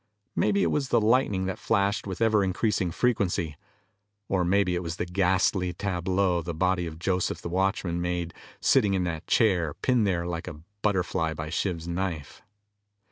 Maybe 0.35 0.63
it 0.63 0.71
was 0.71 0.89
the 0.89 0.99
lightning 0.99 1.45
that 1.45 1.59
flashed 1.59 2.07
with 2.07 2.21
ever 2.23 2.43
increasing 2.43 2.89
frequency. 2.89 3.55
Or 4.29 4.43
maybe 4.43 4.73
it 4.73 4.81
was 4.81 4.95
the 4.95 5.05
ghastly 5.05 5.73
tableau 5.73 6.41
the 6.41 6.55
body 6.55 6.87
of 6.87 6.97
Joseph, 6.97 7.43
the 7.43 7.49
watchman, 7.49 8.01
made, 8.01 8.33
sitting 8.59 8.95
in 8.95 9.03
that 9.03 9.27
chair, 9.27 9.75
pinned 9.75 10.07
there 10.07 10.25
like 10.25 10.47
a 10.47 10.61
butterfly 10.81 11.35
by 11.35 11.51
Shiv's 11.51 11.87
knife. 11.87 12.41